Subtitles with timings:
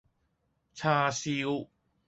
[0.73, 1.67] 叉燒